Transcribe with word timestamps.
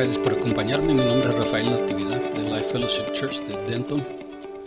gracias 0.00 0.18
por 0.18 0.32
acompañarme. 0.32 0.94
Mi 0.94 1.04
nombre 1.04 1.28
es 1.28 1.34
Rafael 1.34 1.68
Natividad 1.68 2.32
de 2.32 2.44
Life 2.44 2.70
Fellowship 2.72 3.12
Church 3.12 3.44
de 3.44 3.70
Denton. 3.70 4.02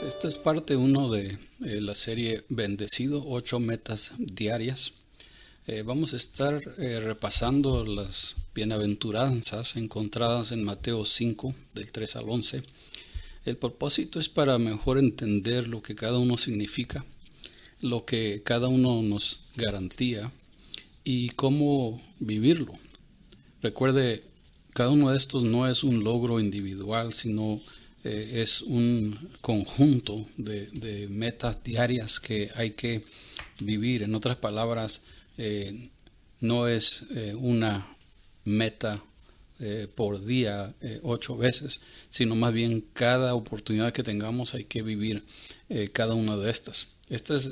Esta 0.08 0.28
es 0.28 0.38
parte 0.38 0.76
1 0.76 1.10
de 1.10 1.40
eh, 1.66 1.82
la 1.82 1.96
serie 1.96 2.44
Bendecido, 2.50 3.24
8 3.26 3.60
metas 3.60 4.12
diarias. 4.20 4.94
Eh, 5.66 5.82
vamos 5.84 6.14
a 6.14 6.18
estar 6.18 6.62
eh, 6.78 7.00
repasando 7.00 7.84
las 7.84 8.36
bienaventuranzas 8.54 9.76
encontradas 9.76 10.52
en 10.52 10.64
Mateo 10.64 11.04
5, 11.04 11.56
del 11.74 11.92
3 11.92 12.16
al 12.18 12.30
11. 12.30 12.62
El 13.46 13.58
propósito 13.58 14.20
es 14.20 14.30
para 14.30 14.60
mejor 14.60 15.00
entender 15.00 15.68
lo 15.68 15.82
que 15.82 15.96
cada 15.96 16.20
uno 16.20 16.38
significa, 16.38 17.04
lo 17.82 18.06
que 18.06 18.44
cada 18.46 18.68
uno 18.68 19.02
nos 19.02 19.40
garantía 19.56 20.32
y 21.04 21.30
cómo 21.30 22.00
vivirlo. 22.20 22.74
Recuerde, 23.64 24.22
cada 24.74 24.90
uno 24.90 25.12
de 25.12 25.18
estos 25.18 25.44
no 25.44 25.68
es 25.68 25.84
un 25.84 26.04
logro 26.04 26.40
individual, 26.40 27.14
sino 27.14 27.62
eh, 28.04 28.42
es 28.42 28.62
un 28.62 29.18
conjunto 29.42 30.26
de, 30.38 31.08
metas 31.10 31.64
diarias 31.64 32.20
que 32.20 32.50
hay 32.56 32.72
que 32.72 33.04
vivir. 33.60 34.04
En 34.04 34.16
otras 34.16 34.36
palabras, 34.38 35.02
eh, 35.38 35.90
no 36.42 36.68
es 36.68 37.06
eh, 37.16 37.36
una 37.38 37.88
meta 38.46 39.02
por 39.96 40.26
día 40.26 40.74
ocho 41.04 41.38
veces, 41.38 41.80
sino 42.10 42.36
más 42.36 42.52
bien 42.52 42.84
cada 42.92 43.34
oportunidad 43.34 43.94
que 43.94 44.04
tengamos 44.04 44.56
hay 44.56 44.66
que 44.66 44.82
vivir 44.82 45.24
cada 45.94 46.16
una 46.16 46.36
de 46.36 46.50
estas. 46.50 46.90
Esta 47.10 47.34
es 47.36 47.50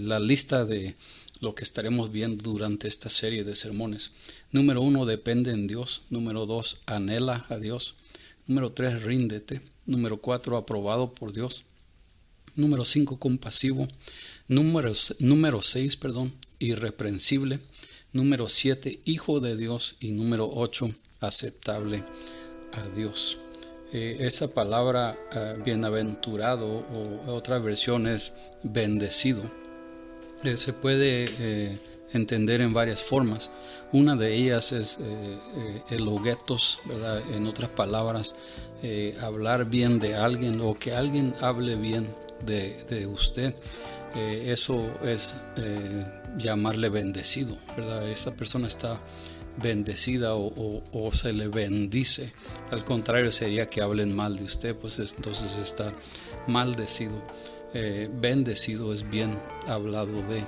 la 0.00 0.20
lista 0.20 0.64
de 0.64 0.94
lo 1.44 1.54
que 1.54 1.62
estaremos 1.62 2.10
viendo 2.10 2.42
durante 2.42 2.88
esta 2.88 3.08
serie 3.08 3.44
de 3.44 3.54
sermones. 3.54 4.10
Número 4.50 4.80
uno, 4.80 5.04
depende 5.04 5.50
en 5.52 5.66
Dios. 5.66 6.02
Número 6.10 6.46
dos, 6.46 6.78
anhela 6.86 7.46
a 7.48 7.58
Dios. 7.58 7.94
Número 8.46 8.72
tres, 8.72 9.02
ríndete. 9.02 9.60
Número 9.86 10.16
cuatro, 10.16 10.56
aprobado 10.56 11.12
por 11.12 11.32
Dios. 11.32 11.64
Número 12.56 12.84
cinco, 12.84 13.18
compasivo. 13.18 13.86
Número, 14.48 14.92
número 15.18 15.60
seis, 15.60 15.96
perdón, 15.96 16.32
irreprensible. 16.58 17.60
Número 18.12 18.48
siete, 18.48 19.00
hijo 19.04 19.40
de 19.40 19.56
Dios. 19.56 19.96
Y 20.00 20.12
número 20.12 20.50
ocho, 20.50 20.88
aceptable 21.20 22.02
a 22.72 22.88
Dios. 22.96 23.38
Eh, 23.92 24.16
esa 24.20 24.48
palabra 24.48 25.16
eh, 25.32 25.56
bienaventurado 25.64 26.66
o 26.66 27.32
otra 27.32 27.58
versión 27.58 28.08
es 28.08 28.32
bendecido. 28.62 29.63
Eh, 30.44 30.56
se 30.56 30.72
puede 30.72 31.78
entender 32.14 32.60
en 32.60 32.72
varias 32.72 33.02
formas. 33.02 33.50
Una 33.92 34.16
de 34.16 34.34
ellas 34.34 34.72
es 34.72 34.98
eh, 34.98 35.02
eh, 35.02 35.82
el 35.90 36.04
loguetos. 36.04 36.80
En 37.34 37.46
otras 37.46 37.70
palabras, 37.70 38.34
eh, 38.82 39.16
hablar 39.20 39.66
bien 39.66 39.98
de 39.98 40.14
alguien 40.16 40.60
o 40.60 40.74
que 40.74 40.94
alguien 40.94 41.34
hable 41.40 41.76
bien 41.76 42.08
de, 42.46 43.06
usted. 43.06 43.54
eso 44.14 44.90
es 45.02 45.36
llamarle 46.36 46.88
bendecido, 46.88 47.56
¿verdad? 47.76 48.08
Esa 48.08 48.34
persona 48.36 48.68
está 48.68 49.00
bendecida 49.62 50.34
o, 50.34 51.10
se 51.12 51.32
le 51.32 51.48
bendice. 51.48 52.32
Al 52.70 52.84
contrario 52.84 53.30
sería 53.32 53.66
que 53.66 53.80
hablen 53.80 54.14
mal 54.14 54.36
de 54.36 54.44
usted, 54.44 54.76
pues 54.76 54.98
entonces 54.98 55.56
está 55.58 55.90
maldecido. 56.46 57.22
Bendecido 58.20 58.92
es 58.92 59.08
bien 59.08 59.36
hablado 59.68 60.12
de. 60.28 60.44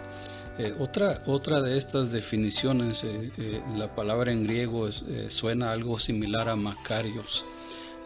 Eh, 0.59 0.75
otra, 0.79 1.23
otra 1.27 1.61
de 1.61 1.77
estas 1.77 2.13
definiciones, 2.13 3.05
eh, 3.05 3.31
eh, 3.37 3.61
la 3.77 3.95
palabra 3.95 4.33
en 4.33 4.45
griego 4.45 4.89
suena 5.29 5.73
algo 5.73 5.99
similar 5.99 6.48
a 6.48 6.57
Macarios 6.57 7.45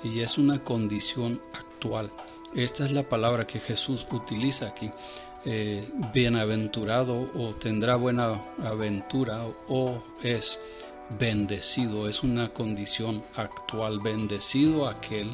y 0.03 0.21
es 0.21 0.37
una 0.37 0.59
condición 0.59 1.41
actual. 1.55 2.11
Esta 2.57 2.85
es 2.85 2.91
la 2.91 3.09
palabra 3.09 3.47
que 3.47 3.61
Jesús 3.61 4.07
utiliza 4.11 4.67
aquí. 4.67 4.91
bienaventurado 6.13 7.31
o 7.35 7.55
tendrá 7.55 7.97
buena 7.97 8.43
aventura 8.65 9.43
o 9.69 10.03
es 10.23 10.59
bendecido, 11.19 12.09
es 12.09 12.23
una 12.25 12.49
condición 12.53 13.23
actual. 13.37 14.01
Bendecido 14.01 14.89
aquel 14.89 15.29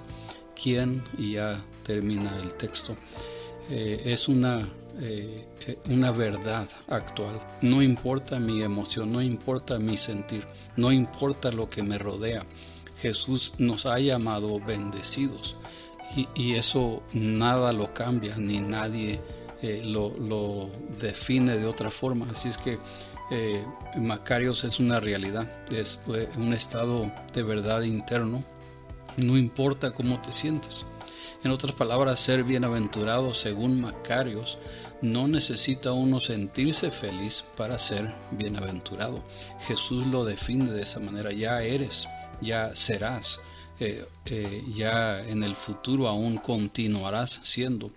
quien, 0.55 1.03
y 1.19 1.33
ya 1.33 1.59
termina 1.85 2.39
el 2.41 2.55
texto, 2.55 2.97
es 3.71 4.29
una 4.29 4.67
eh, 4.99 5.45
eh, 5.67 5.79
una 5.91 6.11
verdad 6.11 6.67
actual. 6.89 7.39
No 7.61 7.83
importa 7.83 8.41
mi 8.41 8.63
emoción, 8.63 9.13
no 9.13 9.21
importa 9.21 9.79
mi 9.79 9.99
sentir, 9.99 10.47
no 10.77 10.91
importa 10.91 11.53
lo 11.53 11.69
que 11.69 11.83
me 11.83 11.99
rodea. 11.99 12.43
Jesús 12.97 13.55
nos 13.59 13.85
ha 13.85 13.99
llamado 13.99 14.59
bendecidos 14.59 15.57
y, 16.35 16.55
eso 16.55 17.03
nada 17.13 17.75
lo 17.75 17.93
cambia 17.93 18.39
ni 18.39 18.61
nadie 18.61 19.21
eh, 19.61 19.83
lo, 19.85 20.71
define 20.99 21.59
de 21.59 21.67
otra 21.67 21.91
forma. 21.91 22.27
Así 22.31 22.49
es 22.49 22.57
que 22.57 22.79
Macarios 23.99 24.65
es 24.65 24.81
una 24.81 24.99
realidad, 24.99 25.47
es 25.71 26.01
un 26.39 26.55
estado 26.55 27.13
de 27.35 27.43
verdad 27.43 27.83
interno. 27.83 28.43
No 29.19 29.37
importa 29.37 29.91
cómo 29.91 30.19
te 30.23 30.33
sientes. 30.33 30.87
En 31.45 31.51
otras 31.51 31.73
palabras, 31.73 32.19
ser 32.19 32.45
bienaventurado 32.45 33.35
según 33.35 33.81
Macarios 33.81 34.59
no 35.03 35.29
necesita 35.29 35.93
uno 35.93 36.21
sentirse 36.21 36.91
feliz 36.91 37.45
para 37.57 37.79
ser 37.79 38.13
bienaventurado. 38.33 39.23
Jesús 39.61 40.07
lo 40.07 40.25
define 40.25 40.71
de 40.73 40.83
esa 40.83 41.01
manera. 41.01 41.33
Ya 41.33 41.63
eres, 41.63 42.09
ya 42.41 42.75
serás, 42.75 43.41
eh, 43.79 44.05
eh, 44.27 44.65
ya 44.73 45.21
en 45.21 45.43
el 45.43 45.55
futuro 45.55 46.09
aún 46.09 46.39
continuarás 46.39 47.41
siendo 47.43 47.91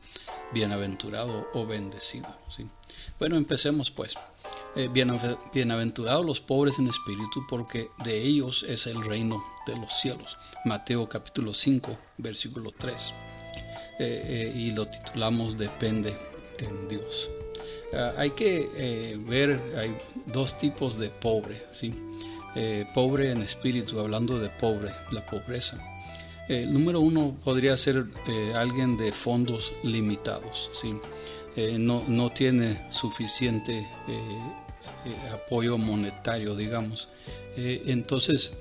bienaventurado 0.53 1.47
o 1.53 1.65
bendecido. 1.65 2.27
¿sí? 2.49 2.67
Bueno, 3.17 3.37
empecemos 3.37 3.91
pues. 3.91 4.15
Eh, 4.75 4.89
bienaventurados 5.53 6.25
los 6.25 6.41
pobres 6.41 6.79
en 6.79 6.87
espíritu, 6.87 7.45
porque 7.49 7.89
de 8.03 8.21
ellos 8.21 8.63
es 8.63 8.87
el 8.87 9.03
reino 9.03 9.43
de 9.65 9.77
los 9.77 9.93
cielos. 9.93 10.37
Mateo 10.65 11.09
capítulo 11.09 11.53
5, 11.53 11.97
versículo 12.17 12.71
3. 12.77 13.13
y 14.55 14.71
lo 14.71 14.85
titulamos 14.85 15.57
Depende 15.57 16.15
en 16.59 16.87
Dios. 16.87 17.29
Ah, 17.93 18.13
hay 18.17 18.31
que 18.31 18.69
eh, 18.75 19.17
ver, 19.19 19.59
hay 19.77 19.95
dos 20.27 20.57
tipos 20.57 20.99
de 20.99 21.09
pobre, 21.09 21.61
¿sí? 21.71 21.93
Eh, 22.55 22.85
pobre 22.93 23.31
en 23.31 23.41
espíritu, 23.41 23.99
hablando 23.99 24.39
de 24.39 24.49
pobre, 24.49 24.91
la 25.11 25.25
pobreza. 25.25 25.77
El 26.49 26.55
eh, 26.55 26.65
número 26.65 26.99
uno 26.99 27.37
podría 27.43 27.77
ser 27.77 28.05
alguien 28.55 28.97
de 28.97 29.13
fondos 29.13 29.73
limitados, 29.83 30.69
¿sí? 30.73 30.93
no, 31.77 32.03
no, 32.07 32.31
tiene 32.31 32.85
suficiente 32.89 33.85
apoyo 35.33 35.77
monetario, 35.77 36.55
digamos. 36.55 37.09
entonces, 37.57 38.53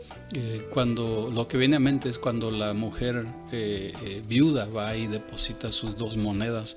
cuando 0.70 1.30
lo 1.32 1.46
que 1.46 1.58
viene 1.58 1.76
a 1.76 1.80
mente 1.80 2.08
es 2.08 2.18
cuando 2.18 2.50
la 2.50 2.74
mujer 2.74 3.24
viuda 4.26 4.66
va 4.66 4.96
y 4.96 5.06
deposita 5.06 5.70
sus 5.70 5.96
dos 5.96 6.16
monedas 6.16 6.76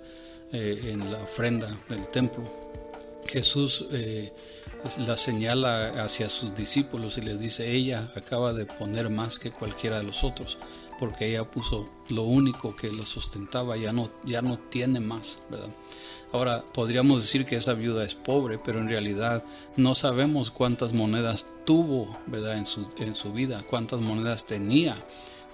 eh, 0.53 0.91
en 0.91 1.09
la 1.09 1.17
ofrenda 1.19 1.73
del 1.87 2.05
templo. 2.09 2.43
Jesús 3.25 3.85
eh, 3.93 4.33
la 5.07 5.15
señala 5.15 6.03
hacia 6.03 6.27
sus 6.27 6.53
discípulos 6.53 7.17
y 7.17 7.21
les 7.21 7.39
dice, 7.39 7.71
ella 7.71 8.11
acaba 8.15 8.51
de 8.51 8.65
poner 8.65 9.09
más 9.09 9.39
que 9.39 9.51
cualquiera 9.51 9.99
de 9.99 10.03
los 10.03 10.25
otros, 10.25 10.57
porque 11.01 11.27
ella 11.27 11.49
puso 11.49 11.89
lo 12.09 12.21
único 12.21 12.75
que 12.75 12.91
lo 12.91 13.05
sustentaba, 13.05 13.75
ya 13.75 13.91
no, 13.91 14.07
ya 14.23 14.43
no 14.43 14.59
tiene 14.59 14.99
más, 14.99 15.39
¿verdad? 15.49 15.71
Ahora, 16.31 16.63
podríamos 16.75 17.21
decir 17.21 17.47
que 17.47 17.55
esa 17.55 17.73
viuda 17.73 18.03
es 18.03 18.13
pobre, 18.13 18.59
pero 18.59 18.77
en 18.77 18.87
realidad 18.87 19.43
no 19.77 19.95
sabemos 19.95 20.51
cuántas 20.51 20.93
monedas 20.93 21.47
tuvo, 21.65 22.15
¿verdad? 22.27 22.55
En 22.55 22.67
su, 22.67 22.87
en 22.99 23.15
su 23.15 23.33
vida, 23.33 23.63
cuántas 23.67 23.99
monedas 23.99 24.45
tenía, 24.45 24.95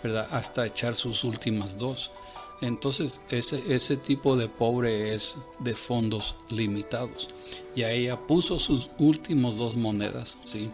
¿verdad? 0.03 0.27
Hasta 0.31 0.65
echar 0.65 0.97
sus 0.97 1.23
últimas 1.23 1.77
dos. 1.77 2.11
Entonces 2.59 3.21
ese, 3.29 3.73
ese 3.73 3.95
tipo 3.95 4.35
de 4.35 4.49
pobre 4.49 5.13
es 5.15 5.35
de 5.59 5.75
fondos 5.75 6.35
limitados. 6.49 7.29
Y 7.73 7.85
ella 7.85 8.19
puso 8.19 8.59
sus 8.59 8.89
últimos 8.97 9.55
dos 9.55 9.77
monedas, 9.77 10.37
¿sí? 10.43 10.69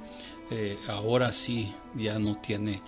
Eh, 0.50 0.80
ahora 0.88 1.32
sí 1.32 1.72
ya 1.94 2.18
no 2.18 2.34
tiene 2.34 2.82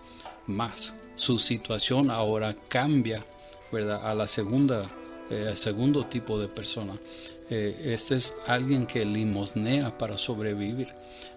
más. 0.48 0.96
Su 1.16 1.38
situación 1.38 2.12
ahora 2.12 2.54
cambia, 2.68 3.24
¿verdad? 3.72 4.06
A 4.06 4.14
la 4.14 4.28
segunda, 4.28 4.84
eh, 5.30 5.54
segundo 5.56 6.06
tipo 6.06 6.38
de 6.38 6.50
persona. 6.50 6.94
Eh, 7.50 7.94
este 7.94 8.16
es 8.16 8.36
alguien 8.48 8.86
que 8.86 9.06
limosnea 9.06 9.98
para 9.98 10.18
sobrevivir, 10.18 10.90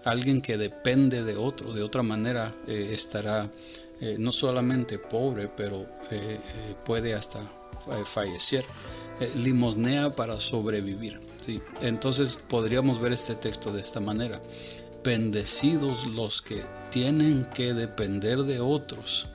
alguien 0.05 0.41
que 0.41 0.59
depende 0.59 1.23
de 1.23 1.37
otro, 1.37 1.73
de 1.73 1.83
otra 1.83 2.03
manera 2.03 2.53
estará 2.67 3.49
eh, 4.01 4.17
no 4.19 4.33
solamente 4.33 4.99
pobre, 4.99 5.49
pero 5.49 5.87
puede 6.85 7.15
hasta 7.15 7.41
fallecer. 8.05 8.65
limosnea 9.37 10.11
para 10.11 10.41
sobrevivir. 10.41 11.21
¿sí? 11.41 11.61
Entonces 11.83 12.39
podríamos 12.49 13.01
ver 13.01 13.13
este 13.13 13.35
texto 13.35 13.73
de 13.73 13.81
esta 13.81 14.01
manera. 14.01 14.41
bendecidos 15.05 16.07
los 16.07 16.43
que 16.43 16.63
tienen 16.91 17.47
que 17.55 17.73
depender 17.73 18.43
de 18.43 18.61
otros 18.61 19.29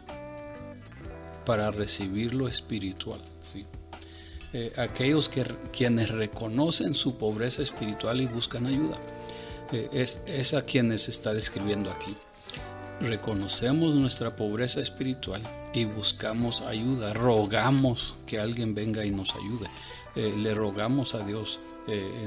para 1.45 1.71
recibir 1.71 2.33
lo 2.33 2.47
espiritual. 2.47 3.21
¿sí? 3.41 3.65
Eh, 4.53 4.71
aquellos 4.77 5.29
que, 5.29 5.43
quienes 5.71 6.09
reconocen 6.09 6.93
su 6.93 7.17
pobreza 7.17 7.61
espiritual 7.61 8.21
y 8.21 8.27
buscan 8.27 8.65
ayuda. 8.65 8.97
Eh, 9.71 9.89
es, 9.93 10.53
a 10.53 10.63
quienes 10.63 11.09
está 11.09 11.33
describiendo 11.33 11.89
aquí. 11.91 12.15
Reconocemos 13.01 13.95
nuestra 13.95 14.35
pobreza 14.35 14.79
espiritual 14.79 15.41
y 15.73 15.85
buscamos 15.85 16.61
ayuda, 16.61 17.13
rogamos 17.13 18.17
que 18.27 18.39
alguien 18.39 18.75
venga 18.75 19.03
y 19.03 19.11
nos 19.11 19.35
ayude, 19.35 19.65
eh, 20.15 20.33
le 20.37 20.53
rogamos 20.53 21.15
a 21.15 21.25
Dios, 21.25 21.59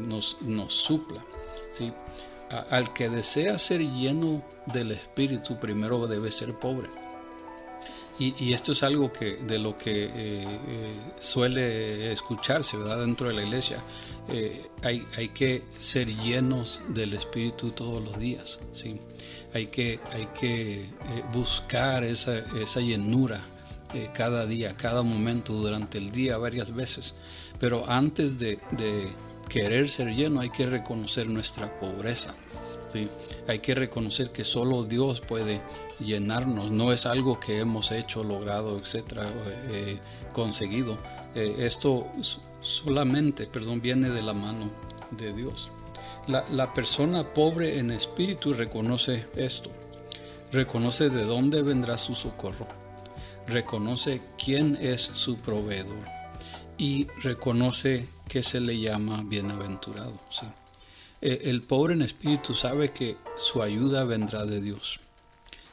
nos, 0.07 0.43
nos 0.43 0.75
supla. 0.75 1.25
¿sí? 1.71 1.93
al 2.71 2.93
que 2.93 3.09
desea 3.09 3.59
ser 3.59 3.81
lleno 3.81 4.43
del 4.67 4.93
Espíritu, 4.93 5.59
primero 5.59 6.07
debe 6.07 6.31
ser 6.31 6.55
pobre. 6.55 6.89
Y, 8.19 8.55
esto 8.55 8.73
es 8.73 8.83
algo 8.83 9.13
que 9.13 9.35
de 9.35 9.59
lo 9.59 9.77
que 9.77 10.05
eh, 10.05 10.11
eh, 10.15 10.95
suele 11.21 12.13
escucharse 12.13 12.79
¿verdad? 12.79 13.01
dentro 13.01 13.29
de 13.29 13.35
la 13.35 13.43
iglesia. 13.43 13.79
Eh, 14.29 14.69
hay, 14.83 15.05
hay, 15.17 15.29
que 15.29 15.63
ser 15.79 16.09
llenos 16.09 16.81
del 16.89 17.13
Espíritu 17.13 17.73
todos 17.73 18.03
los 18.03 18.19
días. 18.19 18.59
¿sí? 18.73 18.99
Hay 19.53 19.67
que, 19.67 20.01
hay 20.13 20.29
que 20.39 20.87
buscar 21.33 22.05
esa, 22.05 22.39
esa 22.61 22.81
llenura 22.81 23.41
cada 24.13 24.47
día, 24.47 24.77
cada 24.77 25.03
momento, 25.03 25.53
durante 25.53 25.99
el 25.99 26.11
día, 26.11 26.39
varias 26.39 26.75
veces. 26.75 27.15
Pero 27.59 27.89
antes 27.89 28.39
de, 28.39 28.59
de 28.73 29.09
querer 29.49 29.89
ser 29.89 30.15
lleno 30.15 30.41
hay 30.41 30.51
que 30.51 30.67
reconocer 30.67 31.29
nuestra 31.29 31.79
pobreza. 31.79 32.35
¿sí? 32.89 33.09
Hay 33.49 33.61
que 33.61 33.75
reconocer 33.75 34.31
que 34.31 34.45
solo 34.45 34.85
Dios 34.85 35.21
puede 35.21 35.61
llenarnos, 36.01 36.71
no 36.71 36.93
es 36.93 37.07
algo 37.07 37.39
que 37.39 37.61
hemos 37.61 37.93
hecho, 37.93 38.25
logrado, 38.25 38.79
etcétera, 38.79 39.33
eh, 39.71 39.99
conseguido. 40.33 40.99
Eh, 41.35 41.55
esto 41.61 42.07
solamente, 42.61 43.47
perdón, 43.47 43.81
viene 43.81 44.11
de 44.11 44.23
la 44.23 44.35
mano 44.35 44.71
de 45.13 45.33
Dios. 45.33 45.73
La, 46.27 46.45
la 46.51 46.75
persona 46.75 47.33
pobre 47.33 47.79
en 47.79 47.93
espíritu 47.93 48.53
reconoce 48.53 49.27
esto, 49.37 49.71
reconoce 50.51 51.09
de 51.09 51.23
dónde 51.23 51.63
vendrá 51.63 51.97
su 51.97 52.17
socorro, 52.17 52.67
reconoce 53.47 54.21
quién 54.43 54.77
es 54.81 55.01
su 55.01 55.37
proveedor 55.37 56.05
y 56.79 57.07
reconoce 57.23 58.09
que 58.29 58.43
se 58.43 58.61
le 58.61 58.79
llama 58.79 59.23
bienaventurado. 59.25 60.15
¿sí? 60.31 60.47
Eh, 61.21 61.43
el 61.45 61.63
pobre 61.63 61.95
en 61.95 62.03
espíritu 62.03 62.53
sabe 62.53 62.93
que 62.93 63.17
su 63.37 63.63
ayuda 63.63 64.05
vendrá 64.05 64.45
de 64.45 64.61
Dios. 64.61 65.01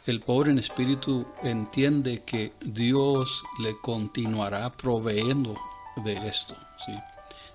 El 0.06 0.20
pobre 0.20 0.52
en 0.52 0.60
espíritu 0.60 1.26
entiende 1.44 2.22
que 2.26 2.52
Dios 2.62 3.44
le 3.62 3.76
continuará 3.82 4.70
proveyendo 4.72 5.56
de 6.04 6.14
esto, 6.28 6.56
¿sí? 6.86 6.94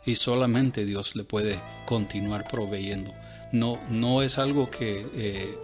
Y 0.06 0.14
solamente 0.14 0.86
Dios 0.86 1.16
le 1.16 1.24
puede 1.24 1.60
continuar 1.86 2.48
proveyendo. 2.48 3.12
No, 3.52 3.78
no 3.90 4.22
es 4.22 4.38
algo 4.38 4.70
que 4.70 5.06
eh, 5.14 5.58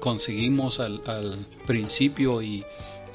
conseguimos 0.00 0.80
al, 0.80 1.00
principio 1.66 2.42
y, 2.42 2.64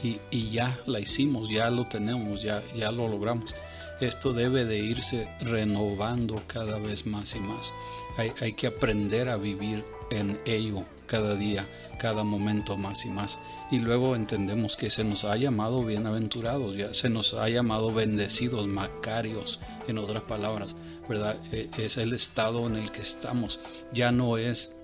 y, 0.02 0.50
ya 0.50 0.78
la 0.86 1.02
hicimos, 1.02 1.50
ya 1.50 1.70
lo 1.70 1.86
tenemos, 1.86 2.42
ya, 2.42 2.64
ya 2.74 2.92
lo 2.92 3.10
logramos 3.10 3.54
esto 4.00 4.34
debe 4.34 4.66
de 4.66 4.80
irse 4.80 5.30
renovando 5.42 6.44
cada 6.48 6.80
vez 6.80 7.06
más 7.06 7.36
y 7.36 7.40
más. 7.40 7.74
Hay, 8.18 8.54
que 8.54 8.68
aprender 8.68 9.30
a 9.30 9.38
vivir 9.38 9.84
en 10.12 10.40
ello 10.46 10.84
cada 11.06 11.36
día, 11.36 11.68
cada 12.00 12.24
momento 12.24 12.78
más 12.78 13.06
y 13.06 13.10
más. 13.10 13.40
Y 13.72 13.80
luego 13.80 14.16
entendemos 14.16 14.78
que 14.78 14.90
se 14.90 15.04
nos 15.04 15.26
ha 15.26 15.36
llamado 15.36 15.84
bienaventurados, 15.84 16.76
ya 16.76 16.94
se 16.94 17.10
nos 17.10 17.34
ha 17.34 17.50
llamado 17.50 17.94
bendecidos, 17.94 18.68
macarios, 18.68 19.60
en 19.88 19.98
otras 19.98 20.24
palabras, 20.24 20.76
¿verdad? 21.10 21.38
E, 21.52 21.70
es 21.78 21.98
el 21.98 22.14
estado 22.14 22.68
en 22.68 22.76
el 22.76 22.92
que 22.92 23.02
estamos. 23.02 23.60
Ya 23.92 24.12
no 24.12 24.38
es 24.38 24.75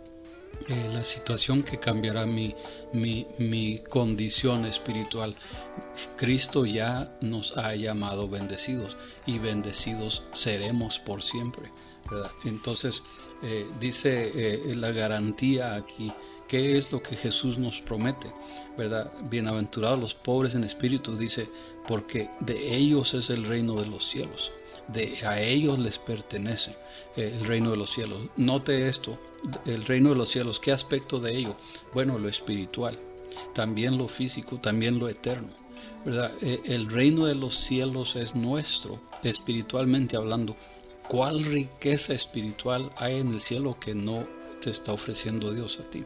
eh, 0.68 0.90
la 0.94 1.04
situación 1.04 1.64
que 1.64 1.80
cambiará 1.80 2.26
mi, 2.26 2.56
mi, 2.94 3.82
condición 3.90 4.66
espiritual. 4.66 5.36
Cristo 6.16 6.66
ya 6.66 7.16
nos 7.22 7.58
ha 7.58 7.76
llamado 7.76 8.30
bendecidos 8.30 8.98
y 9.26 9.40
bendecidos 9.40 10.24
seremos 10.32 11.00
por 11.00 11.24
siempre. 11.24 11.72
Entonces, 12.46 13.04
eh, 13.44 13.66
dice 13.80 14.32
eh, 14.36 14.76
la 14.76 14.92
garantía 14.92 15.76
aquí, 15.76 16.12
¿qué 16.48 16.78
es 16.78 16.92
lo 16.92 17.02
que 17.02 17.16
Jesús 17.16 17.58
nos 17.58 17.82
promete? 17.82 18.32
¿verdad? 18.78 19.12
Bienaventurados 19.30 20.00
los 20.00 20.14
pobres 20.14 20.56
en 20.56 20.64
espíritu, 20.64 21.16
dice, 21.16 21.48
porque 21.88 22.30
de 22.40 22.76
ellos 22.76 23.14
es 23.14 23.30
el 23.30 23.46
reino 23.46 23.76
de 23.76 23.88
los 23.88 24.06
cielos 24.06 24.52
de 24.88 25.18
a 25.26 25.42
ellos 25.42 25.80
les 25.80 26.00
pertenece 26.00 26.76
eh, 27.16 27.36
el 27.40 27.48
reino 27.48 27.72
de 27.72 27.78
los 27.78 27.90
cielos. 27.90 28.22
Note 28.38 28.88
esto, 28.88 29.18
el 29.66 29.84
reino 29.86 30.10
de 30.10 30.16
los 30.16 30.30
cielos, 30.30 30.60
¿qué 30.60 30.72
aspecto 30.72 31.20
de 31.20 31.38
ello? 31.38 31.56
Bueno, 31.94 32.18
lo 32.18 32.28
espiritual, 32.28 32.98
también 33.54 33.98
lo 33.98 34.08
físico, 34.08 34.58
también 34.58 35.00
lo 35.00 35.10
eterno. 35.10 35.50
¿verdad? 36.06 36.32
Eh, 36.42 36.60
el 36.66 36.90
reino 36.90 37.26
de 37.26 37.36
los 37.36 37.56
cielos 37.56 38.16
es 38.16 38.36
nuestro, 38.36 39.00
espiritualmente 39.24 40.18
hablando. 40.18 40.56
¿Cuál 41.08 41.44
riqueza 41.44 42.14
espiritual 42.14 42.90
hay 42.98 43.18
en 43.18 43.34
el 43.34 43.42
cielo 43.42 43.78
que 43.80 43.94
no 43.94 44.26
te 44.62 44.70
está 44.70 44.94
ofreciendo 44.94 45.54
Dios 45.54 45.80
a 45.80 45.90
ti? 45.90 46.04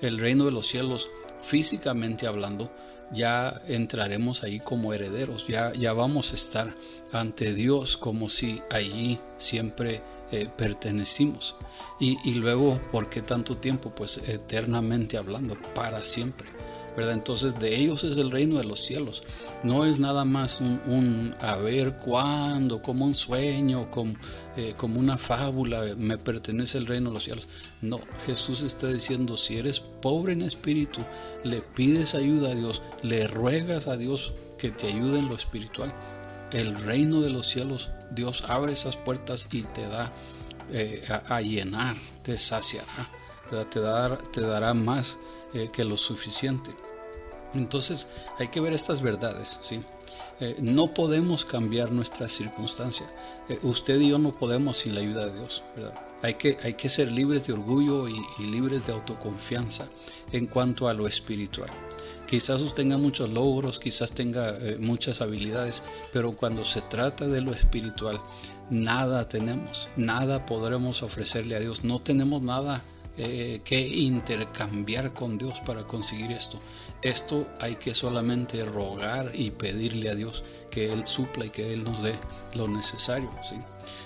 El 0.00 0.18
reino 0.18 0.44
de 0.44 0.50
los 0.50 0.66
cielos, 0.66 1.10
físicamente 1.40 2.26
hablando, 2.26 2.70
ya 3.12 3.60
entraremos 3.68 4.42
ahí 4.42 4.60
como 4.60 4.92
herederos, 4.92 5.46
ya, 5.46 5.72
ya 5.74 5.92
vamos 5.92 6.32
a 6.32 6.34
estar 6.34 6.74
ante 7.12 7.54
Dios 7.54 7.96
como 7.96 8.28
si 8.28 8.62
allí 8.70 9.18
siempre 9.36 10.02
eh, 10.32 10.48
pertenecimos. 10.56 11.56
Y, 12.00 12.16
y 12.24 12.34
luego, 12.34 12.80
¿por 12.90 13.08
qué 13.08 13.22
tanto 13.22 13.56
tiempo? 13.56 13.90
Pues 13.90 14.18
eternamente 14.26 15.16
hablando, 15.16 15.56
para 15.74 16.00
siempre. 16.00 16.53
Entonces 16.96 17.58
de 17.58 17.76
ellos 17.76 18.04
es 18.04 18.16
el 18.16 18.30
reino 18.30 18.58
de 18.58 18.64
los 18.64 18.80
cielos. 18.80 19.22
No 19.62 19.84
es 19.84 19.98
nada 19.98 20.24
más 20.24 20.60
un, 20.60 21.34
a 21.40 21.56
ver 21.56 21.96
cuándo, 21.96 22.80
como 22.82 23.04
un 23.04 23.14
sueño, 23.14 23.90
como, 23.90 24.14
eh, 24.56 24.74
como 24.76 25.00
una 25.00 25.18
fábula, 25.18 25.82
me 25.96 26.18
pertenece 26.18 26.78
el 26.78 26.86
reino 26.86 27.10
de 27.10 27.14
los 27.14 27.24
cielos. 27.24 27.48
No, 27.80 28.00
Jesús 28.24 28.62
está 28.62 28.88
diciendo, 28.88 29.36
si 29.36 29.58
eres 29.58 29.80
pobre 29.80 30.32
en 30.34 30.42
espíritu, 30.42 31.00
le 31.42 31.62
pides 31.62 32.14
ayuda 32.14 32.52
a 32.52 32.54
Dios, 32.54 32.82
le 33.02 33.26
ruegas 33.26 33.88
a 33.88 33.96
Dios 33.96 34.34
que 34.58 34.70
te 34.70 34.86
ayude 34.86 35.18
en 35.18 35.28
lo 35.28 35.34
espiritual. 35.34 35.92
El 36.52 36.74
reino 36.76 37.20
de 37.20 37.30
los 37.30 37.46
cielos, 37.46 37.90
Dios 38.12 38.44
abre 38.48 38.72
esas 38.72 38.96
puertas 38.96 39.48
y 39.50 39.62
te 39.62 39.82
da 39.88 40.12
eh, 40.70 41.02
a, 41.28 41.40
llenar, 41.40 41.96
te 42.22 42.38
saciará, 42.38 43.10
te, 43.70 43.80
dará, 43.80 44.16
te 44.16 44.40
dará 44.40 44.72
más 44.72 45.18
eh, 45.52 45.68
que 45.72 45.84
lo 45.84 45.96
suficiente. 45.96 46.70
Entonces 47.54 48.08
hay 48.38 48.48
que 48.48 48.60
ver 48.60 48.72
estas 48.72 49.02
verdades, 49.02 49.58
¿sí? 49.60 49.80
Eh, 50.40 50.56
no 50.60 50.92
podemos 50.92 51.44
cambiar 51.44 51.92
nuestra 51.92 52.28
circunstancia. 52.28 53.06
Eh, 53.48 53.58
usted 53.62 54.00
y 54.00 54.08
yo 54.08 54.18
no 54.18 54.32
podemos 54.32 54.78
sin 54.78 54.94
la 54.94 55.00
ayuda 55.00 55.26
de 55.26 55.38
Dios. 55.38 55.62
Hay 56.22 56.34
que, 56.34 56.58
hay 56.62 56.74
que 56.74 56.88
ser 56.88 57.12
libres 57.12 57.46
de 57.46 57.52
orgullo 57.52 58.08
y, 58.08 58.20
libres 58.38 58.86
de 58.86 58.92
autoconfianza 58.92 59.86
en 60.32 60.46
cuanto 60.46 60.88
a 60.88 60.94
lo 60.94 61.06
espiritual. 61.06 61.70
Quizás 62.26 62.62
usted 62.62 62.82
tenga 62.82 62.98
muchos 62.98 63.30
logros, 63.30 63.78
quizás 63.78 64.12
tenga 64.12 64.56
eh, 64.58 64.78
muchas 64.80 65.20
habilidades, 65.20 65.82
pero 66.12 66.32
cuando 66.32 66.64
se 66.64 66.80
trata 66.80 67.28
de 67.28 67.40
lo 67.40 67.52
espiritual, 67.52 68.20
nada 68.70 69.28
tenemos, 69.28 69.90
nada 69.96 70.46
podremos 70.46 71.02
ofrecerle 71.02 71.54
a 71.54 71.60
Dios, 71.60 71.84
no 71.84 72.00
tenemos 72.00 72.42
nada 72.42 72.82
eh, 73.16 73.60
que 73.64 73.78
intercambiar 73.78 75.12
con 75.12 75.38
Dios 75.38 75.60
para 75.60 75.86
conseguir 75.86 76.32
esto. 76.32 76.58
Esto 77.02 77.46
hay 77.60 77.76
que 77.76 77.94
solamente 77.94 78.64
rogar 78.64 79.30
y 79.34 79.50
pedirle 79.50 80.10
a 80.10 80.14
Dios 80.14 80.42
que 80.70 80.92
Él 80.92 81.04
supla 81.04 81.46
y 81.46 81.50
que 81.50 81.72
Él 81.72 81.84
nos 81.84 82.02
dé 82.02 82.14
lo 82.54 82.66
necesario. 82.66 83.30
¿sí? 83.48 83.56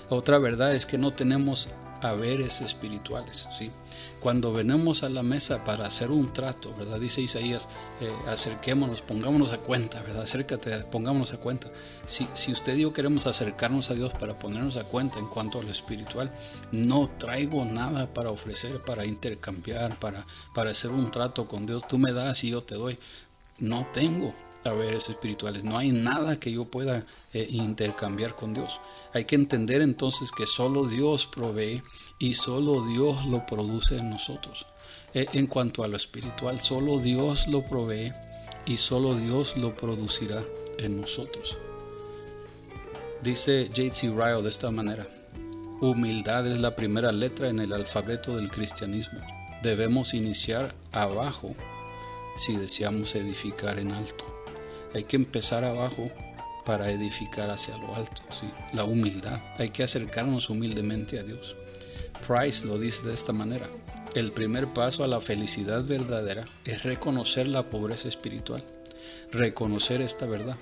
Otra 0.09 0.37
verdad 0.37 0.75
es 0.75 0.85
que 0.85 0.97
no 0.97 1.11
tenemos 1.11 1.69
haberes 2.01 2.61
espirituales. 2.61 3.47
¿sí? 3.57 3.71
Cuando 4.19 4.51
venimos 4.51 5.03
a 5.03 5.09
la 5.09 5.23
mesa 5.23 5.63
para 5.63 5.85
hacer 5.85 6.11
un 6.11 6.33
trato, 6.33 6.73
¿verdad? 6.77 6.99
Dice 6.99 7.21
Isaías, 7.21 7.69
eh, 8.01 8.11
acerquémonos, 8.27 9.01
pongámonos 9.01 9.53
a 9.53 9.57
cuenta, 9.57 10.01
¿verdad? 10.01 10.23
Acércate, 10.23 10.71
pongámonos 10.91 11.33
a 11.33 11.37
cuenta. 11.37 11.69
Si, 12.05 12.27
si 12.33 12.51
usted 12.51 12.75
y 12.75 12.81
yo 12.81 12.93
queremos 12.93 13.27
acercarnos 13.27 13.91
a 13.91 13.93
Dios 13.93 14.13
para 14.13 14.37
ponernos 14.37 14.77
a 14.77 14.83
cuenta 14.83 15.19
en 15.19 15.27
cuanto 15.27 15.59
a 15.59 15.63
lo 15.63 15.71
espiritual, 15.71 16.31
no 16.71 17.09
traigo 17.17 17.63
nada 17.65 18.13
para 18.13 18.29
ofrecer, 18.29 18.81
para 18.83 19.05
intercambiar, 19.05 19.97
para, 19.99 20.25
para 20.53 20.71
hacer 20.71 20.91
un 20.91 21.11
trato 21.11 21.47
con 21.47 21.65
Dios. 21.65 21.87
Tú 21.87 21.97
me 21.97 22.11
das 22.11 22.43
y 22.43 22.49
yo 22.49 22.61
te 22.61 22.75
doy. 22.75 22.99
No 23.59 23.87
tengo. 23.93 24.33
Espirituales. 24.63 25.63
No 25.63 25.77
hay 25.77 25.91
nada 25.91 26.39
que 26.39 26.51
yo 26.51 26.65
pueda 26.65 27.05
eh, 27.33 27.47
intercambiar 27.49 28.35
con 28.35 28.53
Dios. 28.53 28.79
Hay 29.13 29.25
que 29.25 29.35
entender 29.35 29.81
entonces 29.81 30.31
que 30.31 30.45
solo 30.45 30.85
Dios 30.85 31.27
provee 31.27 31.81
y 32.19 32.35
solo 32.35 32.85
Dios 32.85 33.25
lo 33.27 33.45
produce 33.45 33.97
en 33.97 34.09
nosotros. 34.09 34.65
Eh, 35.13 35.25
en 35.33 35.47
cuanto 35.47 35.83
a 35.83 35.87
lo 35.87 35.97
espiritual, 35.97 36.59
solo 36.59 36.99
Dios 36.99 37.47
lo 37.47 37.63
provee 37.63 38.13
y 38.65 38.77
solo 38.77 39.15
Dios 39.15 39.57
lo 39.57 39.75
producirá 39.75 40.43
en 40.77 41.01
nosotros. 41.01 41.57
Dice 43.21 43.67
J.T. 43.67 44.09
Ryle 44.09 44.41
de 44.41 44.49
esta 44.49 44.71
manera, 44.71 45.07
humildad 45.81 46.47
es 46.47 46.59
la 46.59 46.75
primera 46.75 47.11
letra 47.11 47.49
en 47.49 47.59
el 47.59 47.73
alfabeto 47.73 48.35
del 48.35 48.49
cristianismo. 48.49 49.19
Debemos 49.63 50.13
iniciar 50.13 50.73
abajo 50.91 51.53
si 52.35 52.55
deseamos 52.55 53.15
edificar 53.15 53.79
en 53.79 53.91
alto. 53.91 54.38
Hay 54.93 55.03
que 55.03 55.15
empezar 55.15 55.63
abajo 55.63 56.09
para 56.65 56.91
edificar 56.91 57.49
hacia 57.49 57.77
lo 57.77 57.95
alto, 57.95 58.21
¿sí? 58.29 58.47
la 58.73 58.83
humildad. 58.83 59.41
Hay 59.57 59.69
que 59.69 59.83
acercarnos 59.83 60.49
humildemente 60.49 61.19
a 61.19 61.23
Dios. 61.23 61.55
Price 62.27 62.67
lo 62.67 62.77
dice 62.77 63.07
de 63.07 63.13
esta 63.13 63.33
manera. 63.33 63.67
El 64.15 64.31
primer 64.31 64.67
paso 64.67 65.03
a 65.03 65.07
la 65.07 65.21
felicidad 65.21 65.83
verdadera 65.83 66.45
es 66.65 66.83
reconocer 66.83 67.47
la 67.47 67.69
pobreza 67.69 68.07
espiritual, 68.07 68.63
reconocer 69.31 70.01
esta 70.01 70.25
verdad. 70.25 70.57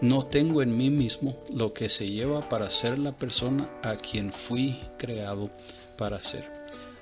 No 0.00 0.26
tengo 0.26 0.62
en 0.62 0.76
mí 0.76 0.90
mismo 0.90 1.38
lo 1.52 1.72
que 1.72 1.88
se 1.88 2.08
lleva 2.08 2.48
para 2.48 2.68
ser 2.68 2.98
la 2.98 3.12
persona 3.12 3.68
a 3.82 3.96
quien 3.96 4.32
fui 4.32 4.78
creado 4.98 5.50
para 5.96 6.20
ser. 6.20 6.50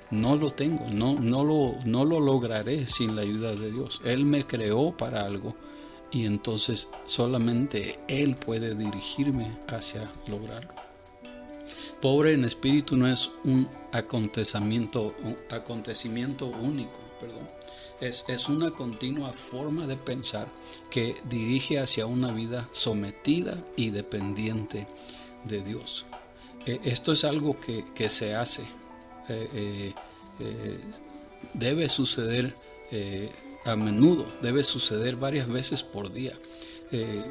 No 0.09 0.35
lo 0.35 0.51
tengo, 0.51 0.85
no, 0.91 1.19
no, 1.19 1.43
lo, 1.43 1.75
no 1.85 2.05
lo 2.05 2.19
lograré 2.19 2.85
sin 2.85 3.15
la 3.15 3.23
ayuda 3.23 3.55
de 3.55 3.71
Dios. 3.71 3.99
Él 4.05 4.25
me 4.25 4.45
creó 4.45 4.95
para 4.95 5.25
algo 5.25 5.55
y 6.13 6.27
entonces 6.27 6.89
solamente 7.05 7.99
Él 8.07 8.35
puede 8.35 8.75
dirigirme 8.75 9.51
hacia 9.67 10.09
lograrlo. 10.27 10.71
Pobre 12.01 12.33
en 12.33 12.45
espíritu 12.45 12.95
no 12.95 13.07
es 13.07 13.31
un 13.43 13.67
acontecimiento, 13.91 15.15
un 15.23 15.35
acontecimiento 15.49 16.45
único, 16.45 16.99
perdón. 17.19 17.49
Es, 17.99 18.25
es, 18.27 18.49
una 18.49 18.71
continua 18.71 19.31
forma 19.31 19.87
de 19.87 19.95
pensar 19.95 20.47
que 20.91 21.15
dirige 21.29 21.79
hacia 21.79 22.05
una 22.05 22.31
vida 22.31 22.67
sometida 22.73 23.57
y 23.75 23.89
dependiente 23.91 24.85
de 25.45 25.63
Dios. 25.63 26.05
Eh, 26.65 26.79
esto 26.83 27.13
es 27.13 27.23
algo 27.23 27.59
que, 27.59 27.85
que 27.95 28.09
se 28.09 28.35
hace, 28.35 28.63
eh, 29.29 29.93
eh, 30.39 30.79
debe 31.53 31.89
suceder 31.89 32.55
a 33.65 33.75
menudo, 33.75 34.25
debe 34.41 34.63
suceder 34.63 35.15
varias 35.15 35.47
veces 35.47 35.83
por 35.83 36.11
día. 36.11 36.33
Eh, 36.91 37.23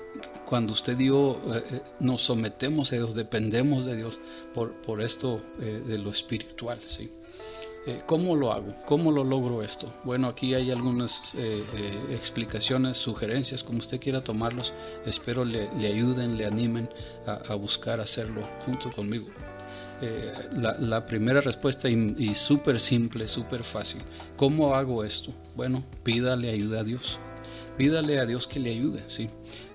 cuando 0.45 0.73
usted 0.73 0.99
y 0.99 1.07
yo 1.07 1.41
eh, 1.55 1.63
eh, 1.71 1.83
nos 2.01 2.23
sometemos 2.23 2.93
a 2.93 2.97
Dios, 2.97 3.15
dependemos 3.15 3.85
de 3.85 3.97
Dios 3.97 4.19
por, 4.53 4.73
por 4.73 5.01
esto 5.01 5.41
de 5.59 5.99
lo 5.99 6.11
espiritual. 6.11 6.79
¿sí? 6.87 7.11
¿Cómo 8.07 8.37
lo 8.37 8.53
hago? 8.53 8.75
¿Cómo 8.87 9.13
lo 9.13 9.25
logro 9.25 9.63
esto? 9.63 9.93
Bueno, 10.05 10.29
aquí 10.29 10.55
hay 10.55 10.71
algunas 10.71 11.35
explicaciones, 12.11 12.97
sugerencias, 12.97 13.63
como 13.65 13.79
usted 13.79 14.01
quiera 14.01 14.23
tomarlos. 14.23 14.75
Espero 15.07 15.45
le, 15.45 15.69
ayuden, 15.87 16.37
le 16.37 16.47
animen 16.47 16.89
a, 17.27 17.35
a 17.53 17.55
buscar 17.55 18.01
hacerlo 18.01 18.49
junto 18.65 18.91
conmigo. 18.93 19.27
Eh, 20.05 20.33
la, 20.81 21.07
primera 21.07 21.41
respuesta 21.41 21.89
y, 21.89 22.35
súper 22.35 22.81
simple, 22.81 23.29
súper 23.29 23.63
fácil. 23.63 24.03
¿Cómo 24.37 24.75
hago 24.75 25.05
esto? 25.05 25.33
Bueno, 25.55 25.85
pídale 26.03 26.51
ayuda 26.51 26.81
a 26.81 26.85
Dios. 26.85 27.21
Pídale 27.77 28.19
a 28.19 28.27
Dios 28.27 28.49
que 28.49 28.59
le 28.59 28.71
ayude, 28.71 29.03
¿sí? 29.07 29.31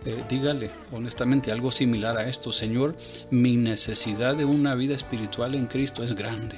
Eh, 0.05 0.24
dígale 0.27 0.69
honestamente 0.91 1.51
algo 1.51 1.72
similar 1.72 2.17
a 2.17 2.27
esto. 2.27 2.51
Señor, 2.51 2.98
mi 3.31 3.55
necesidad 3.55 4.36
de 4.36 4.43
una 4.43 4.75
vida 4.75 4.96
espiritual 4.96 5.55
en 5.55 5.65
Cristo 5.65 6.03
es 6.03 6.13
grande. 6.13 6.57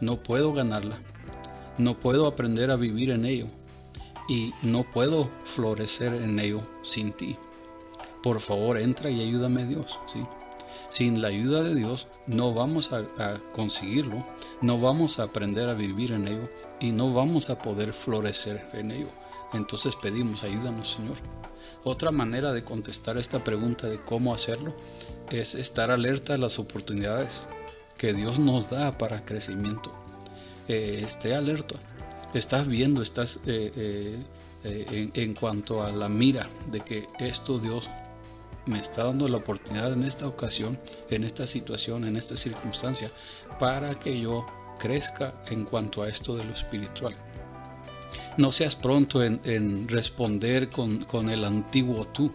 No 0.00 0.22
puedo 0.22 0.52
ganarla. 0.52 0.96
No 1.76 1.98
puedo 1.98 2.26
aprender 2.28 2.70
a 2.70 2.76
vivir 2.76 3.10
en 3.10 3.24
ello. 3.24 3.48
Y 4.28 4.52
no 4.62 4.88
puedo 4.88 5.28
florecer 5.44 6.14
en 6.14 6.38
ello 6.38 6.62
sin 6.84 7.12
ti. 7.12 7.36
Por 8.22 8.38
favor, 8.40 8.78
entra 8.78 9.10
y 9.10 9.20
ayúdame 9.20 9.64
Dios, 9.64 9.98
¿sí? 10.06 10.20
Sin 11.00 11.22
la 11.22 11.28
ayuda 11.28 11.62
de 11.62 11.74
Dios 11.74 12.08
no 12.26 12.52
vamos 12.52 12.92
a, 12.92 13.06
conseguirlo, 13.54 14.22
no 14.60 14.78
vamos 14.78 15.18
a 15.18 15.22
aprender 15.22 15.70
a 15.70 15.72
vivir 15.72 16.12
en 16.12 16.28
ello 16.28 16.46
y 16.78 16.92
no 16.92 17.14
vamos 17.14 17.48
a 17.48 17.58
poder 17.58 17.94
florecer 17.94 18.68
en 18.74 18.90
ello. 18.90 19.08
Entonces 19.54 19.96
pedimos, 19.96 20.44
ayúdanos 20.44 20.90
Señor. 20.90 21.16
Otra 21.84 22.10
manera 22.10 22.52
de 22.52 22.64
contestar 22.64 23.16
esta 23.16 23.42
pregunta 23.42 23.88
de 23.88 23.98
cómo 23.98 24.34
hacerlo 24.34 24.74
es 25.30 25.54
estar 25.54 25.90
alerta 25.90 26.34
a 26.34 26.36
las 26.36 26.58
oportunidades 26.58 27.44
que 27.96 28.12
Dios 28.12 28.38
nos 28.38 28.68
da 28.68 28.98
para 28.98 29.24
crecimiento. 29.24 29.90
Eh, 30.68 31.00
esté 31.02 31.34
alerta. 31.34 31.76
Estás 32.34 32.68
viendo, 32.68 33.00
estás 33.00 33.40
eh, 33.46 34.18
eh, 34.64 35.10
en 35.14 35.32
cuanto 35.32 35.82
a 35.82 35.92
la 35.92 36.10
mira 36.10 36.46
de 36.70 36.80
que 36.80 37.06
esto 37.20 37.58
Dios 37.58 37.88
me 38.66 38.78
está 38.78 39.04
dando 39.04 39.28
la 39.28 39.38
oportunidad 39.38 39.92
en 39.92 40.04
esta 40.04 40.26
ocasión, 40.26 40.78
en 41.08 41.24
esta 41.24 41.46
situación, 41.46 42.06
en 42.06 42.16
esta 42.16 42.36
circunstancia, 42.36 43.10
para 43.58 43.94
que 43.94 44.20
yo 44.20 44.46
crezca 44.78 45.34
en 45.48 45.64
cuanto 45.64 46.02
a 46.02 46.08
esto 46.08 46.36
de 46.36 46.44
lo 46.44 46.52
espiritual. 46.52 47.14
No 48.36 48.52
seas 48.52 48.76
pronto 48.76 49.22
en, 49.22 49.88
responder 49.88 50.70
con, 50.70 51.28
el 51.28 51.44
antiguo 51.44 52.06
tú 52.06 52.32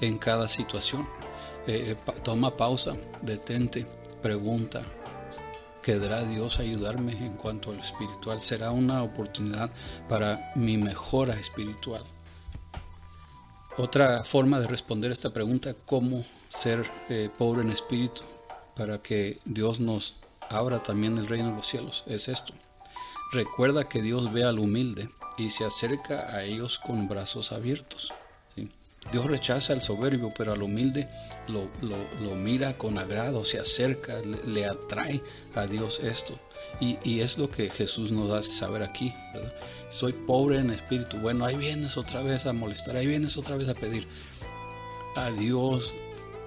en 0.00 0.18
cada 0.18 0.48
situación. 0.48 1.08
Eh, 1.66 1.96
eh, 1.96 2.12
toma 2.22 2.56
pausa, 2.56 2.94
detente, 3.22 3.86
pregunta, 4.20 4.82
¿querrá 5.82 6.24
Dios 6.24 6.58
ayudarme 6.58 7.12
en 7.12 7.34
cuanto 7.34 7.70
a 7.70 7.74
lo 7.74 7.80
espiritual? 7.80 8.40
Será 8.40 8.70
una 8.70 9.02
oportunidad 9.02 9.70
para 10.08 10.52
mi 10.56 10.76
mejora 10.76 11.34
espiritual. 11.34 12.02
Otra 13.76 14.22
forma 14.22 14.60
de 14.60 14.68
responder 14.68 15.10
esta 15.10 15.30
pregunta, 15.30 15.74
¿cómo 15.84 16.24
ser 16.48 16.88
eh, 17.08 17.28
pobre 17.36 17.62
en 17.62 17.70
espíritu 17.70 18.22
para 18.76 18.98
que 18.98 19.40
Dios 19.44 19.80
nos 19.80 20.14
abra 20.48 20.80
también 20.80 21.18
el 21.18 21.26
reino 21.26 21.50
de 21.50 21.56
los 21.56 21.66
cielos? 21.66 22.04
Es 22.06 22.28
esto. 22.28 22.52
Recuerda 23.32 23.88
que 23.88 24.00
Dios 24.00 24.32
ve 24.32 24.44
al 24.44 24.60
humilde 24.60 25.08
y 25.38 25.50
se 25.50 25.64
acerca 25.64 26.28
a 26.36 26.44
ellos 26.44 26.78
con 26.78 27.08
brazos 27.08 27.50
abiertos. 27.50 28.12
Dios 29.14 29.26
rechaza 29.26 29.72
al 29.72 29.80
soberbio, 29.80 30.32
pero 30.36 30.54
al 30.54 30.62
humilde 30.64 31.06
lo, 31.46 32.34
mira 32.34 32.76
con 32.76 32.98
agrado, 32.98 33.44
se 33.44 33.60
acerca, 33.60 34.12
le, 34.44 34.66
atrae 34.66 35.22
a 35.54 35.68
Dios 35.68 36.00
esto. 36.00 36.36
Y, 36.80 37.20
es 37.20 37.38
lo 37.38 37.48
que 37.48 37.70
Jesús 37.70 38.10
nos 38.10 38.32
hace 38.32 38.50
saber 38.50 38.82
aquí, 38.82 39.14
Soy 39.88 40.14
pobre 40.14 40.58
en 40.58 40.70
espíritu. 40.70 41.18
Bueno, 41.18 41.44
ahí 41.44 41.54
vienes 41.54 41.96
otra 41.96 42.24
vez 42.24 42.46
a 42.46 42.52
molestar, 42.52 42.96
ahí 42.96 43.06
vienes 43.06 43.36
otra 43.36 43.56
vez 43.56 43.68
a 43.68 43.74
pedir. 43.74 44.08
A 45.14 45.30
Dios 45.30 45.94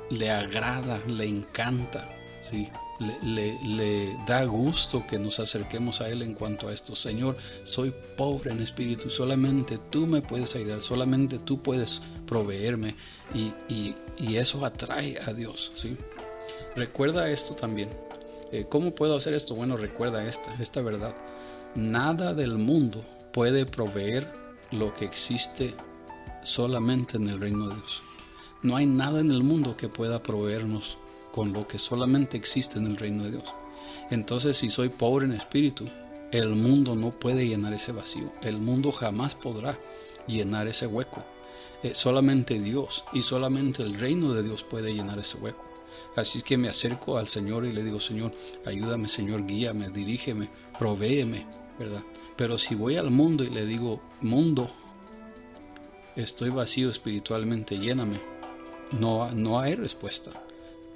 le 0.10 0.30
agrada, 0.30 1.00
le 1.08 1.24
encanta, 1.24 2.14
¿sí? 2.42 2.70
Le, 3.00 4.18
da 4.26 4.44
gusto 4.46 5.06
que 5.06 5.20
nos 5.20 5.40
acerquemos 5.40 6.02
a 6.02 6.10
Él 6.10 6.22
en 6.22 6.34
cuanto 6.34 6.68
a 6.68 6.74
esto. 6.74 6.96
Señor, 6.96 7.38
soy 7.64 7.94
pobre 8.16 8.52
en 8.52 8.62
espíritu, 8.62 9.10
solamente 9.10 9.78
tú 9.90 10.08
me 10.08 10.22
puedes 10.22 10.56
ayudar, 10.56 10.82
solamente 10.82 11.40
tú 11.40 11.62
puedes 11.62 12.02
proveerme 12.26 12.96
y, 13.34 13.54
eso 14.36 14.64
atrae 14.66 15.18
a 15.26 15.34
Dios. 15.34 15.72
Recuerda 16.76 17.30
esto 17.30 17.56
también. 17.56 17.90
Eh, 18.52 18.66
¿Cómo 18.70 18.92
puedo 18.92 19.16
hacer 19.16 19.34
esto? 19.34 19.56
Bueno, 19.56 19.78
recuerda 19.78 20.26
esta, 20.26 20.54
esta 20.56 20.82
verdad. 20.82 21.14
Nada 21.76 22.34
del 22.34 22.58
mundo 22.58 23.04
puede 23.34 23.66
proveer 23.66 24.32
lo 24.72 24.94
que 24.94 25.06
existe 25.06 25.74
solamente 26.44 27.18
en 27.18 27.28
el 27.28 27.40
reino 27.40 27.68
de 27.68 27.76
Dios. 27.76 28.04
No 28.64 28.76
hay 28.76 28.86
nada 28.86 29.20
en 29.20 29.32
el 29.32 29.44
mundo 29.44 29.76
que 29.76 29.90
pueda 29.90 30.24
proveernos 30.24 30.98
con 31.38 31.54
lo 31.54 31.68
que 31.68 31.78
solamente 31.78 32.36
existe 32.36 32.80
en 32.80 32.88
el 32.88 32.98
reino 32.98 33.24
de 33.24 33.30
Dios. 33.30 33.54
Entonces, 34.10 34.58
si 34.58 34.70
soy 34.70 34.90
pobre 34.90 35.28
en 35.28 35.34
espíritu, 35.34 35.88
el 36.32 36.56
mundo 36.56 36.96
no 36.96 37.12
puede 37.12 37.48
llenar 37.48 37.76
ese 37.76 37.92
vacío. 37.92 38.34
El 38.42 38.58
mundo 38.58 38.90
jamás 38.90 39.36
podrá 39.36 39.78
llenar 40.26 40.68
ese 40.68 40.88
hueco. 40.88 41.24
Eh, 41.84 41.94
solamente 41.94 42.60
Dios 42.60 43.06
y 43.14 43.22
solamente 43.22 43.84
el 43.84 44.00
reino 44.00 44.34
de 44.34 44.42
Dios 44.42 44.64
puede 44.64 44.92
llenar 44.92 45.20
ese 45.20 45.38
hueco. 45.38 45.68
Así 46.16 46.42
que 46.42 46.58
me 46.58 46.70
acerco 46.70 47.20
al 47.20 47.28
Señor 47.28 47.68
y 47.68 47.72
le 47.72 47.84
digo, 47.84 48.00
Señor, 48.00 48.34
ayúdame, 48.66 49.08
Señor, 49.08 49.46
guíame, 49.46 49.90
dirígeme, 49.90 50.50
provéeme, 50.80 51.46
¿verdad? 51.78 52.02
Pero 52.36 52.58
si 52.58 52.74
voy 52.74 52.96
al 52.96 53.12
mundo 53.12 53.44
y 53.44 53.52
le 53.52 53.68
digo, 53.68 54.02
mundo, 54.22 54.68
estoy 56.16 56.50
vacío 56.50 56.90
espiritualmente, 56.90 57.78
lléname, 57.78 58.20
no, 59.00 59.30
no 59.34 59.60
hay 59.60 59.76
respuesta 59.76 60.47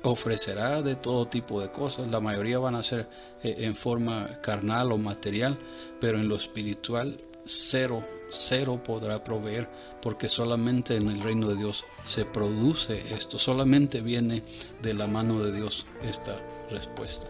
ofrecerá 0.04 0.82
de 0.82 0.96
todo 0.96 1.28
tipo 1.28 1.62
de 1.62 1.70
cosas. 1.70 2.08
La 2.08 2.20
mayoría 2.20 2.60
van 2.60 2.76
a 2.76 2.84
ser 2.84 3.08
eh, 3.44 3.56
en 3.60 3.76
forma 3.76 4.28
carnal 4.42 4.92
o 4.92 4.98
material, 4.98 5.58
pero 6.00 6.20
en 6.20 6.28
lo 6.28 6.36
espiritual 6.36 7.18
cero, 7.46 8.06
cero 8.30 8.82
podrá 8.84 9.24
proveer, 9.24 9.68
porque 10.02 10.28
solamente 10.28 10.96
en 10.96 11.10
el 11.10 11.22
reino 11.22 11.48
de 11.48 11.56
Dios 11.56 11.86
se 12.04 12.26
produce 12.26 13.14
esto, 13.14 13.40
solamente 13.40 14.02
viene 14.02 14.44
de 14.82 14.94
la 14.94 15.08
mano 15.08 15.44
de 15.44 15.52
Dios 15.52 15.88
esta 16.04 16.36
respuesta. 16.70 17.28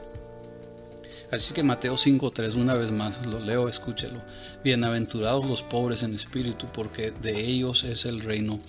Así 1.32 1.54
que 1.54 1.63
Mateo 1.63 1.94
5.3, 1.94 2.56
una 2.56 2.74
vez 2.74 2.92
más, 2.92 3.25
lo 3.25 3.40
leo, 3.40 3.70
escúchelo. 3.70 4.22
Bienaventurados 4.66 5.46
los 5.46 5.63
pobres 5.63 6.04
en 6.04 6.13
espíritu, 6.13 6.68
porque 6.74 7.12
de 7.12 7.40
ellos 7.40 7.86
es 7.86 8.06
el 8.06 8.20
reino 8.20 8.60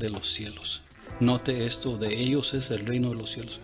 de 0.00 0.10
los 0.10 0.28
cielos. 0.28 0.82
Note 1.20 1.66
esto, 1.66 1.96
de 1.96 2.14
ellos 2.20 2.54
es 2.54 2.70
el 2.70 2.86
reino 2.86 3.10
de 3.10 3.16
los 3.16 3.30
cielos. 3.30 3.60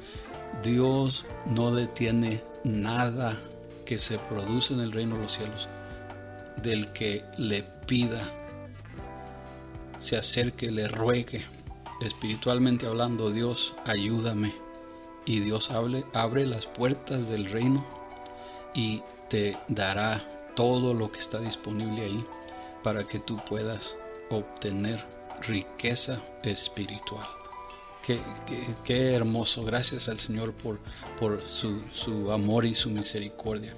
Dios 0.62 1.24
no 1.46 1.72
detiene 1.72 2.42
nada 2.64 3.38
que 3.84 3.98
se 3.98 4.18
produce 4.18 4.74
en 4.74 4.80
el 4.80 4.92
reino 4.92 5.16
de 5.16 5.22
los 5.22 5.32
cielos 5.32 5.68
del 6.56 6.88
que 6.88 7.24
le 7.36 7.62
pida, 7.86 8.20
se 9.98 10.16
acerque, 10.16 10.70
le 10.70 10.88
ruegue, 10.88 11.42
espiritualmente 12.00 12.86
hablando, 12.86 13.30
Dios, 13.30 13.74
ayúdame. 13.86 14.54
Y 15.26 15.40
Dios 15.40 15.70
abre 15.70 16.46
las 16.46 16.66
puertas 16.66 17.28
del 17.28 17.46
reino 17.46 17.84
y 18.74 19.02
te 19.30 19.58
dará 19.68 20.22
todo 20.54 20.92
lo 20.92 21.10
que 21.10 21.18
está 21.18 21.38
disponible 21.38 22.02
ahí 22.02 22.26
para 22.82 23.04
que 23.04 23.18
tú 23.18 23.40
puedas 23.48 23.96
obtener 24.28 25.02
riqueza 25.42 26.20
espiritual. 26.42 27.26
Qué, 28.84 29.14
hermoso. 29.14 29.64
Gracias 29.64 30.08
al 30.08 30.18
Señor 30.18 30.52
por, 30.52 30.78
por 31.18 31.42
su, 31.46 32.30
amor 32.30 32.66
y 32.66 32.74
su 32.74 32.90
misericordia. 32.90 33.74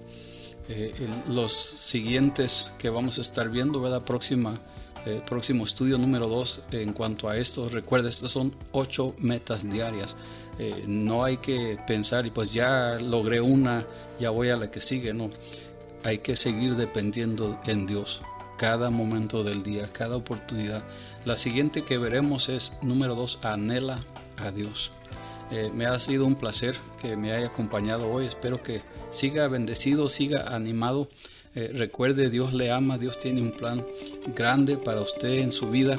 Eh, 0.68 0.92
los 1.28 1.52
siguientes 1.52 2.72
que 2.78 2.90
vamos 2.90 3.18
a 3.18 3.20
estar 3.20 3.48
viendo, 3.48 3.80
¿verdad? 3.80 4.02
Próxima, 4.02 4.58
eh, 5.06 5.22
próximo 5.24 5.62
estudio 5.62 5.96
número 5.96 6.26
2 6.26 6.62
en 6.72 6.92
cuanto 6.92 7.28
a 7.28 7.36
esto. 7.36 7.68
Recuerda, 7.68 8.08
estas 8.08 8.32
son 8.32 8.52
ocho 8.72 9.14
metas 9.18 9.70
diarias. 9.70 10.16
Eh, 10.58 10.84
no 10.88 11.22
hay 11.22 11.36
que 11.36 11.78
pensar 11.86 12.26
y 12.26 12.30
pues 12.30 12.52
ya 12.52 12.98
logré 13.00 13.40
una, 13.40 13.86
ya 14.18 14.30
voy 14.30 14.48
a 14.48 14.56
la 14.56 14.72
que 14.72 14.80
sigue. 14.80 15.14
No, 15.14 15.30
hay 16.02 16.18
que 16.18 16.34
seguir 16.34 16.74
dependiendo 16.74 17.60
en 17.66 17.86
Dios 17.86 18.22
cada 18.56 18.90
momento 18.90 19.44
del 19.44 19.62
día, 19.62 19.88
cada 19.92 20.16
oportunidad. 20.16 20.82
La 21.24 21.36
siguiente 21.36 21.82
que 21.82 21.98
veremos 21.98 22.48
es 22.48 22.72
número 22.82 23.14
2, 23.14 23.40
anhela 23.42 23.98
a 24.38 24.50
Dios. 24.50 24.92
Eh, 25.50 25.70
me 25.74 25.86
ha 25.86 25.98
sido 25.98 26.26
un 26.26 26.34
placer 26.34 26.76
que 27.00 27.16
me 27.16 27.32
haya 27.32 27.46
acompañado 27.46 28.10
hoy. 28.10 28.26
Espero 28.26 28.62
que 28.62 28.82
siga 29.10 29.48
bendecido, 29.48 30.08
siga 30.08 30.54
animado. 30.54 31.08
Eh, 31.54 31.70
recuerde, 31.74 32.30
Dios 32.30 32.52
le 32.52 32.70
ama, 32.70 32.98
Dios 32.98 33.18
tiene 33.18 33.40
un 33.40 33.52
plan 33.52 33.86
grande 34.34 34.76
para 34.76 35.00
usted 35.00 35.34
en 35.34 35.52
su 35.52 35.70
vida. 35.70 35.98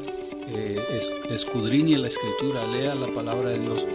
Eh, 0.49 0.99
escudriñe 1.29 1.97
la 1.97 2.07
escritura, 2.07 2.65
lea 2.67 2.95
la 2.95 3.11
palabra 3.13 3.49
de 3.49 3.59
Dios. 3.59 3.85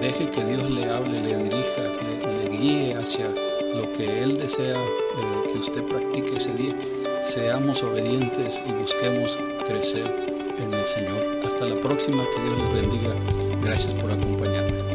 deje 0.00 0.30
que 0.30 0.44
Dios 0.44 0.70
le 0.70 0.90
hable, 0.90 1.22
le 1.22 1.42
dirija, 1.42 1.82
le 2.42 2.56
guíe 2.56 2.94
hacia 2.94 3.28
lo 3.74 3.90
que 3.92 4.22
Él 4.22 4.36
desea 4.36 4.78
que 5.50 5.58
usted 5.58 5.82
practique 5.84 6.36
ese 6.36 6.52
día. 6.54 6.76
Seamos 7.20 7.82
obedientes 7.82 8.62
y 8.66 8.72
busquemos 8.72 9.38
crecer 9.66 10.06
en 10.58 10.74
el 10.74 10.84
Señor. 10.84 11.40
Hasta 11.44 11.66
la 11.66 11.80
próxima, 11.80 12.24
que 12.24 12.42
Dios 12.42 12.58
les 12.58 12.82
bendiga. 12.82 13.14
Gracias 13.60 13.94
por 13.94 14.12
acompañarme. 14.12 14.85